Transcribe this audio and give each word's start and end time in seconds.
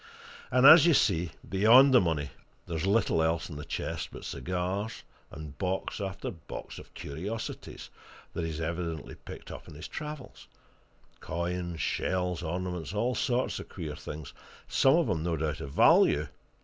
And 0.49 0.65
as 0.65 0.87
you 0.87 0.95
see, 0.95 1.29
beyond 1.47 1.93
the 1.93 2.01
money, 2.01 2.31
there's 2.65 2.87
little 2.87 3.21
else 3.21 3.51
in 3.51 3.55
the 3.55 3.63
chest 3.63 4.09
but 4.11 4.25
cigars, 4.25 5.03
and 5.29 5.55
box 5.59 6.01
after 6.01 6.31
box 6.31 6.79
of 6.79 6.95
curiosities 6.95 7.91
that 8.33 8.43
he's 8.43 8.59
evidently 8.59 9.13
picked 9.13 9.51
up 9.51 9.67
in 9.67 9.75
his 9.75 9.87
travels 9.87 10.47
coins, 11.19 11.81
shells, 11.81 12.41
ornaments, 12.41 12.95
all 12.95 13.13
sorts 13.13 13.59
of 13.59 13.69
queer 13.69 13.95
things 13.95 14.33
some 14.67 14.95
of 14.95 15.07
'em 15.07 15.21
no 15.21 15.37
doubt 15.37 15.61
of 15.61 15.71
value. 15.71 16.27